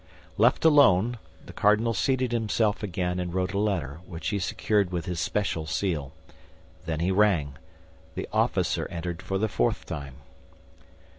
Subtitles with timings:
[0.35, 5.05] Left alone, the cardinal seated himself again and wrote a letter, which he secured with
[5.05, 6.11] his special seal.
[6.87, 7.59] Then he rang.
[8.15, 10.15] The officer entered for the fourth time.